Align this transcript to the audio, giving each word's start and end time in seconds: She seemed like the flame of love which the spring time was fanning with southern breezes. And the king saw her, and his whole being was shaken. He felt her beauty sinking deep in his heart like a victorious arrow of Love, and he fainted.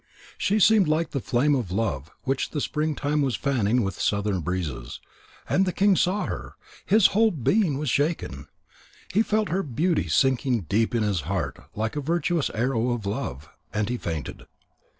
She 0.35 0.59
seemed 0.59 0.87
like 0.87 1.11
the 1.11 1.19
flame 1.19 1.53
of 1.53 1.69
love 1.71 2.09
which 2.23 2.49
the 2.49 2.59
spring 2.59 2.95
time 2.95 3.21
was 3.21 3.35
fanning 3.35 3.83
with 3.83 4.01
southern 4.01 4.39
breezes. 4.39 4.99
And 5.47 5.63
the 5.63 5.71
king 5.71 5.95
saw 5.95 6.25
her, 6.25 6.43
and 6.45 6.53
his 6.87 7.05
whole 7.13 7.29
being 7.29 7.77
was 7.77 7.91
shaken. 7.91 8.47
He 9.13 9.21
felt 9.21 9.49
her 9.49 9.61
beauty 9.61 10.07
sinking 10.07 10.61
deep 10.61 10.95
in 10.95 11.03
his 11.03 11.21
heart 11.29 11.69
like 11.75 11.95
a 11.95 12.01
victorious 12.01 12.49
arrow 12.55 12.89
of 12.93 13.05
Love, 13.05 13.49
and 13.71 13.89
he 13.89 13.97
fainted. 13.97 14.47